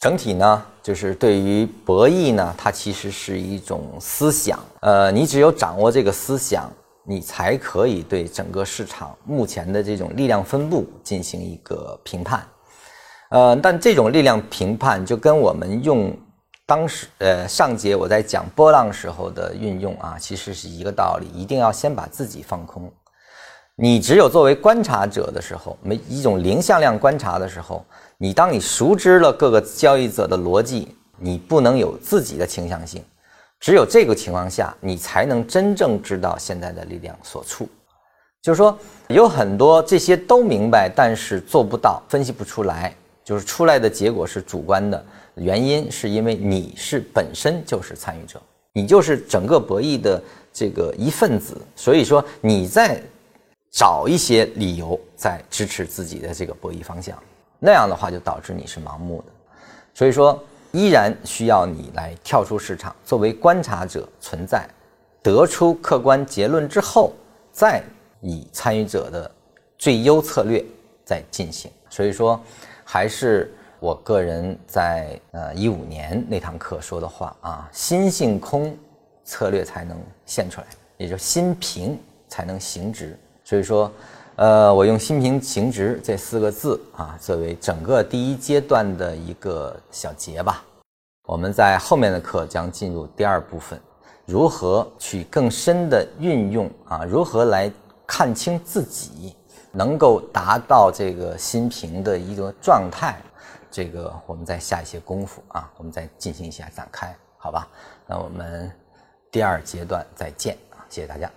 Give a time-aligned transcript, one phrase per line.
[0.00, 4.58] 整体呢，就是对于博弈呢，它其实是一种思想。
[4.80, 6.72] 呃，你只有掌握这个思想，
[7.04, 12.42] 你才可以对整个市场目前的这种力量分布进行一个评判。
[13.28, 16.16] 呃，但这种力量评判就跟我们用
[16.64, 22.90] 当时呃上节我在讲波浪时候的运用啊，其实是一个道理，一定要先把自己放空。
[23.82, 27.82] 你只有作为观察者的时候，没一种零向量观察的时候，
[28.18, 33.02] 你当你熟知了各个交易者的逻辑，你不能有自己的倾向性。
[33.58, 37.66] 只有这个情况下，你才能真正知道现在的力量所处。
[38.42, 38.78] 就是说，
[39.08, 45.02] 有很多这些都明白，但是做不到，分析不出来，就是出来的结果是主观的
[45.36, 48.38] 原因，是因为你是本身就是参与者，
[48.74, 53.02] 你就是整个博弈的这个一份子，所以说你在。
[53.70, 57.16] 找一些理由在支持自己的这个博弈方向，
[57.58, 59.32] 那样的话就导致你是盲目的，
[59.94, 64.68] 所以说依然需要你来跳出市场，作为观察者存在，
[65.22, 67.12] 得出客观结论之后，
[67.52, 67.82] 再
[68.20, 69.30] 以参与者的
[69.78, 70.64] 最优策略
[71.04, 71.70] 再进行。
[71.88, 72.40] 所以说，
[72.84, 78.76] 还是我个人在呃一五年那堂课说的话啊，心性空，
[79.24, 79.96] 策略才能
[80.26, 83.16] 现出来，也就心平才能行直。
[83.50, 83.90] 所以说，
[84.36, 90.62] 呃，我用“心平行直”这四个字啊，作为整个第一阶段的一个小结吧。
[91.26, 93.76] 我们在后面的课将进入第二部分，
[94.24, 97.04] 如何去更深的运用啊？
[97.04, 97.68] 如何来
[98.06, 99.34] 看清自己，
[99.72, 103.20] 能够达到这个心平的一个状态？
[103.68, 107.66] 这个我们再下一些功夫啊，我们再进行一下展开，好吧？
[108.06, 108.70] 那我们
[109.28, 110.86] 第二阶段再见啊！
[110.88, 111.28] 谢谢大家。